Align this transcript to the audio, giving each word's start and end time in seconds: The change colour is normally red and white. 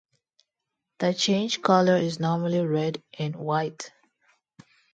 The 0.97 1.13
change 1.13 1.61
colour 1.61 1.95
is 1.95 2.19
normally 2.19 2.65
red 2.65 3.03
and 3.19 3.35
white. 3.35 3.91